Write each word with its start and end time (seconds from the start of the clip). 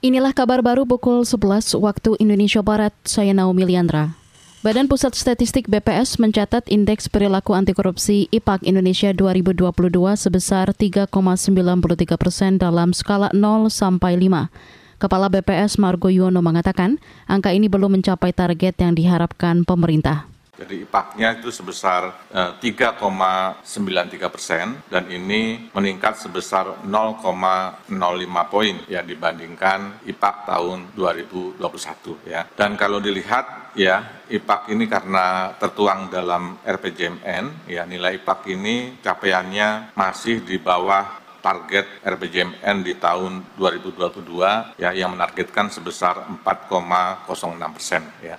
Inilah 0.00 0.32
kabar 0.32 0.64
baru 0.64 0.88
pukul 0.88 1.28
11 1.28 1.76
waktu 1.76 2.16
Indonesia 2.24 2.64
Barat, 2.64 2.96
saya 3.04 3.36
Naomi 3.36 3.68
Liandra. 3.68 4.16
Badan 4.64 4.88
Pusat 4.88 5.12
Statistik 5.12 5.68
BPS 5.68 6.16
mencatat 6.16 6.72
indeks 6.72 7.12
perilaku 7.12 7.52
anti 7.52 7.76
korupsi 7.76 8.24
IPAK 8.32 8.64
Indonesia 8.64 9.12
2022 9.12 9.68
sebesar 10.16 10.72
3,93 10.72 12.16
persen 12.16 12.56
dalam 12.56 12.96
skala 12.96 13.28
0 13.36 13.68
sampai 13.68 14.16
5. 14.16 14.48
Kepala 15.04 15.28
BPS 15.28 15.76
Margo 15.76 16.08
Yono 16.08 16.40
mengatakan 16.40 16.96
angka 17.28 17.52
ini 17.52 17.68
belum 17.68 18.00
mencapai 18.00 18.32
target 18.32 18.80
yang 18.80 18.96
diharapkan 18.96 19.68
pemerintah. 19.68 20.29
Jadi 20.60 20.84
IPAK-nya 20.84 21.40
itu 21.40 21.48
sebesar 21.48 22.28
3,93 22.60 23.56
eh, 24.20 24.28
persen 24.28 24.76
dan 24.92 25.08
ini 25.08 25.72
meningkat 25.72 26.20
sebesar 26.20 26.84
0,05 26.84 27.88
poin 28.52 28.76
ya 28.84 29.00
dibandingkan 29.00 30.04
IPAK 30.04 30.36
tahun 30.44 30.78
2021 30.92 32.28
ya. 32.28 32.44
Dan 32.52 32.76
kalau 32.76 33.00
dilihat 33.00 33.72
ya 33.72 34.20
IPAK 34.28 34.76
ini 34.76 34.84
karena 34.84 35.56
tertuang 35.56 36.12
dalam 36.12 36.60
RPJMN 36.60 37.64
ya 37.64 37.88
nilai 37.88 38.20
IPAK 38.20 38.40
ini 38.52 39.00
capaiannya 39.00 39.96
masih 39.96 40.44
di 40.44 40.60
bawah 40.60 41.20
target 41.40 42.04
RPJMN 42.04 42.84
di 42.84 43.00
tahun 43.00 43.56
2022 43.56 44.76
ya 44.76 44.92
yang 44.92 45.16
menargetkan 45.16 45.72
sebesar 45.72 46.28
4,06 46.44 47.24
persen 47.72 48.04
ya. 48.20 48.36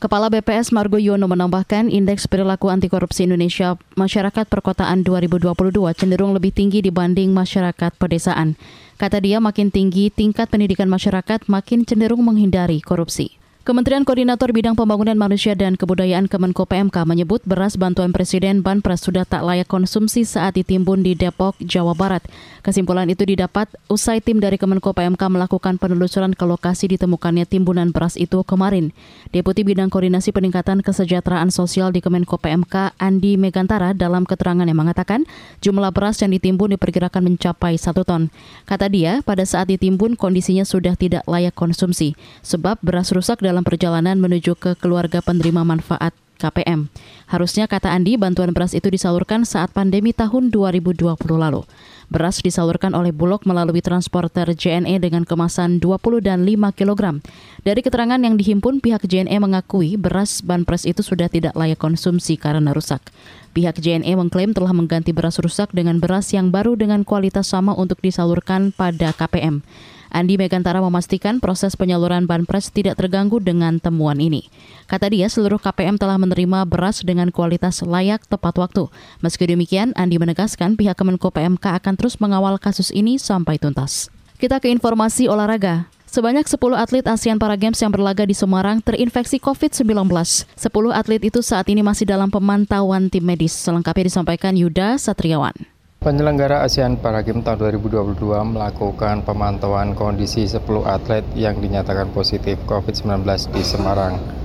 Kepala 0.00 0.32
BPS 0.32 0.72
Margo 0.72 0.96
Yono 0.96 1.28
menambahkan 1.28 1.92
indeks 1.92 2.24
perilaku 2.24 2.72
anti 2.72 2.88
korupsi 2.88 3.28
Indonesia 3.28 3.76
masyarakat 4.00 4.48
perkotaan 4.48 5.04
2022 5.04 5.52
cenderung 5.92 6.32
lebih 6.32 6.56
tinggi 6.56 6.80
dibanding 6.80 7.36
masyarakat 7.36 7.92
pedesaan. 8.00 8.56
Kata 8.96 9.20
dia 9.20 9.44
makin 9.44 9.68
tinggi 9.68 10.08
tingkat 10.08 10.48
pendidikan 10.48 10.88
masyarakat 10.88 11.44
makin 11.52 11.84
cenderung 11.84 12.24
menghindari 12.24 12.80
korupsi. 12.80 13.39
Kementerian 13.70 14.02
Koordinator 14.02 14.50
Bidang 14.50 14.74
Pembangunan 14.74 15.14
Manusia 15.14 15.54
dan 15.54 15.78
Kebudayaan 15.78 16.26
Kemenko 16.26 16.66
PMK 16.66 17.06
menyebut 17.06 17.38
beras 17.46 17.78
bantuan 17.78 18.10
Presiden 18.10 18.66
Banpres 18.66 18.98
sudah 18.98 19.22
tak 19.22 19.46
layak 19.46 19.70
konsumsi 19.70 20.26
saat 20.26 20.58
ditimbun 20.58 21.06
di 21.06 21.14
Depok, 21.14 21.54
Jawa 21.62 21.94
Barat. 21.94 22.26
Kesimpulan 22.66 23.06
itu 23.06 23.22
didapat 23.22 23.70
usai 23.86 24.18
tim 24.18 24.42
dari 24.42 24.58
Kemenko 24.58 24.90
PMK 24.90 25.22
melakukan 25.22 25.78
penelusuran 25.78 26.34
ke 26.34 26.42
lokasi 26.50 26.90
ditemukannya 26.98 27.46
timbunan 27.46 27.94
beras 27.94 28.18
itu 28.18 28.42
kemarin. 28.42 28.90
Deputi 29.30 29.62
Bidang 29.62 29.86
Koordinasi 29.86 30.34
Peningkatan 30.34 30.82
Kesejahteraan 30.82 31.54
Sosial 31.54 31.94
di 31.94 32.02
Kemenko 32.02 32.42
PMK, 32.42 32.98
Andi 32.98 33.38
Megantara, 33.38 33.94
dalam 33.94 34.26
keterangan 34.26 34.66
yang 34.66 34.82
mengatakan 34.82 35.30
jumlah 35.62 35.94
beras 35.94 36.18
yang 36.18 36.34
ditimbun 36.34 36.74
diperkirakan 36.74 37.22
mencapai 37.22 37.78
satu 37.78 38.02
ton. 38.02 38.34
Kata 38.66 38.90
dia, 38.90 39.22
pada 39.22 39.46
saat 39.46 39.70
ditimbun 39.70 40.18
kondisinya 40.18 40.66
sudah 40.66 40.98
tidak 40.98 41.22
layak 41.30 41.54
konsumsi, 41.54 42.18
sebab 42.42 42.74
beras 42.82 43.14
rusak 43.14 43.38
dalam 43.38 43.59
dalam 43.60 43.76
perjalanan 43.76 44.16
menuju 44.16 44.56
ke 44.56 44.72
keluarga 44.80 45.20
penerima 45.20 45.68
manfaat 45.68 46.16
KPM. 46.40 46.88
Harusnya, 47.28 47.68
kata 47.68 47.92
Andi, 47.92 48.16
bantuan 48.16 48.56
beras 48.56 48.72
itu 48.72 48.88
disalurkan 48.88 49.44
saat 49.44 49.68
pandemi 49.76 50.16
tahun 50.16 50.48
2020 50.48 51.04
lalu. 51.36 51.68
Beras 52.08 52.40
disalurkan 52.40 52.96
oleh 52.96 53.12
Bulog 53.12 53.44
melalui 53.44 53.84
transporter 53.84 54.48
JNE 54.48 54.96
dengan 54.96 55.28
kemasan 55.28 55.76
20 55.76 56.24
dan 56.24 56.48
5 56.48 56.72
kg. 56.72 57.20
Dari 57.60 57.80
keterangan 57.84 58.16
yang 58.16 58.40
dihimpun, 58.40 58.80
pihak 58.80 59.04
JNE 59.04 59.36
mengakui 59.36 60.00
beras 60.00 60.40
Banpres 60.40 60.88
itu 60.88 61.04
sudah 61.04 61.28
tidak 61.28 61.52
layak 61.52 61.76
konsumsi 61.76 62.40
karena 62.40 62.72
rusak. 62.72 63.04
Pihak 63.50 63.82
JNE 63.82 64.14
mengklaim 64.14 64.54
telah 64.54 64.70
mengganti 64.70 65.10
beras 65.10 65.42
rusak 65.42 65.74
dengan 65.74 65.98
beras 65.98 66.30
yang 66.30 66.54
baru 66.54 66.78
dengan 66.78 67.02
kualitas 67.02 67.50
sama 67.50 67.74
untuk 67.74 67.98
disalurkan 67.98 68.70
pada 68.70 69.10
KPM. 69.10 69.66
Andi 70.10 70.34
Megantara 70.34 70.82
memastikan 70.82 71.38
proses 71.38 71.78
penyaluran 71.78 72.26
Banpres 72.26 72.74
tidak 72.74 72.98
terganggu 72.98 73.38
dengan 73.38 73.78
temuan 73.78 74.18
ini. 74.18 74.50
Kata 74.90 75.06
dia, 75.06 75.30
seluruh 75.30 75.62
KPM 75.62 76.02
telah 76.02 76.18
menerima 76.18 76.66
beras 76.66 77.06
dengan 77.06 77.30
kualitas 77.30 77.78
layak 77.82 78.26
tepat 78.26 78.58
waktu. 78.58 78.90
Meski 79.22 79.46
demikian, 79.46 79.94
Andi 79.94 80.18
menegaskan 80.18 80.74
pihak 80.74 80.98
Kemenko 80.98 81.30
PMK 81.30 81.78
akan 81.78 81.94
terus 81.94 82.18
mengawal 82.18 82.58
kasus 82.58 82.90
ini 82.90 83.22
sampai 83.22 83.62
tuntas. 83.62 84.10
Kita 84.42 84.58
ke 84.58 84.66
informasi 84.70 85.30
olahraga. 85.30 85.86
Sebanyak 86.10 86.42
10 86.50 86.74
atlet 86.74 87.06
ASEAN 87.06 87.38
Para 87.38 87.54
Games 87.54 87.78
yang 87.78 87.94
berlaga 87.94 88.26
di 88.26 88.34
Semarang 88.34 88.82
terinfeksi 88.82 89.38
COVID-19. 89.38 90.10
10 90.10 90.58
atlet 90.90 91.22
itu 91.22 91.38
saat 91.38 91.70
ini 91.70 91.86
masih 91.86 92.02
dalam 92.02 92.34
pemantauan 92.34 93.06
tim 93.06 93.22
medis. 93.22 93.54
Selengkapnya 93.54 94.10
disampaikan 94.10 94.58
Yuda 94.58 94.98
Satriawan. 94.98 95.54
Penyelenggara 96.02 96.66
ASEAN 96.66 96.98
Para 96.98 97.22
Games 97.22 97.46
tahun 97.46 97.78
2022 97.78 98.26
melakukan 98.26 99.22
pemantauan 99.22 99.94
kondisi 99.94 100.50
10 100.50 100.66
atlet 100.82 101.22
yang 101.38 101.62
dinyatakan 101.62 102.10
positif 102.10 102.58
COVID-19 102.66 103.22
di 103.54 103.62
Semarang. 103.62 104.39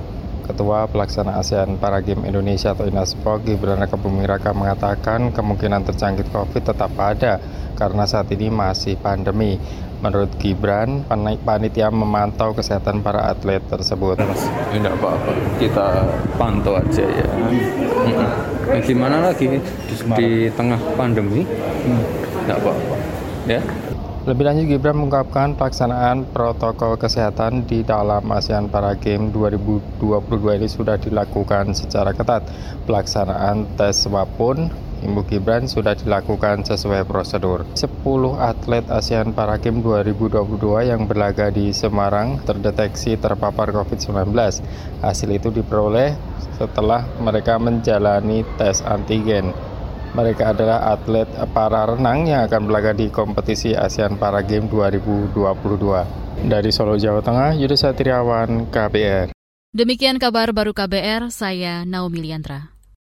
Ketua 0.45 0.85
Pelaksana 0.85 1.41
ASEAN 1.41 1.81
Para 1.81 1.99
Games 2.05 2.23
Indonesia 2.29 2.71
atau 2.77 2.85
INASPO 2.85 3.41
Gibran 3.41 3.81
Raka 3.81 3.97
Buming 3.97 4.29
Raka 4.29 4.53
mengatakan 4.53 5.33
kemungkinan 5.33 5.83
terjangkit 5.89 6.29
COVID 6.29 6.61
tetap 6.61 6.93
ada 7.01 7.41
karena 7.73 8.05
saat 8.05 8.29
ini 8.31 8.53
masih 8.53 8.95
pandemi. 9.01 9.57
Menurut 9.95 10.37
Gibran, 10.37 11.01
panitia 11.41 11.89
memantau 11.89 12.53
kesehatan 12.53 13.01
para 13.01 13.25
atlet 13.25 13.63
tersebut. 13.65 14.21
Tidak 14.21 14.93
apa-apa, 15.01 15.31
kita 15.57 15.87
pantau 16.37 16.77
aja 16.77 17.01
ya. 17.01 17.25
Nah, 18.13 18.81
gimana 18.85 19.31
lagi 19.31 19.49
di, 19.49 19.59
di 20.13 20.29
tengah 20.53 20.77
pandemi? 20.93 21.41
Tidak 21.41 22.57
apa-apa, 22.59 22.95
ya. 23.49 23.61
Lebih 24.25 24.41
lanjut 24.41 24.65
Gibran 24.65 24.97
mengungkapkan 24.97 25.53
pelaksanaan 25.53 26.25
protokol 26.33 26.97
kesehatan 26.97 27.69
di 27.69 27.85
dalam 27.85 28.25
ASEAN 28.25 28.73
Para 28.73 28.97
Games 28.97 29.29
2022 29.29 30.01
ini 30.57 30.65
sudah 30.65 30.97
dilakukan 30.97 31.77
secara 31.77 32.09
ketat. 32.09 32.41
Pelaksanaan 32.89 33.77
tes 33.77 34.01
swab 34.01 34.25
pun 34.33 34.73
Ibu 35.05 35.29
Gibran 35.29 35.69
sudah 35.69 35.93
dilakukan 35.93 36.65
sesuai 36.65 37.05
prosedur. 37.05 37.69
10 37.77 37.85
atlet 38.41 38.81
ASEAN 38.89 39.29
Para 39.37 39.61
Games 39.61 39.85
2022 39.85 40.89
yang 40.89 41.05
berlaga 41.05 41.53
di 41.53 41.69
Semarang 41.69 42.41
terdeteksi 42.41 43.21
terpapar 43.21 43.69
COVID-19. 43.69 44.33
Hasil 45.05 45.29
itu 45.29 45.53
diperoleh 45.53 46.17
setelah 46.57 47.05
mereka 47.21 47.61
menjalani 47.61 48.41
tes 48.57 48.81
antigen. 48.81 49.53
Mereka 50.15 50.55
adalah 50.55 50.95
atlet 50.95 51.27
para 51.51 51.83
renang 51.91 52.23
yang 52.23 52.47
akan 52.47 52.71
berlaga 52.71 52.95
di 52.95 53.11
kompetisi 53.11 53.75
ASEAN 53.75 54.15
Para 54.15 54.39
Games 54.47 54.71
2022. 54.71 55.35
Dari 56.47 56.71
Solo, 56.71 56.95
Jawa 56.95 57.19
Tengah, 57.19 57.51
Yudha 57.59 57.75
Satriawan, 57.75 58.71
KBR. 58.71 59.35
Demikian 59.75 60.15
kabar 60.15 60.55
baru 60.55 60.71
KBR, 60.71 61.27
saya 61.35 61.83
Naomi 61.83 62.23
Liandra. 62.23 62.74